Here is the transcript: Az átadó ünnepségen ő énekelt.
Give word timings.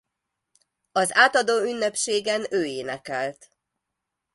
Az 0.91 1.13
átadó 1.15 1.57
ünnepségen 1.63 2.45
ő 2.49 2.65
énekelt. 2.65 3.49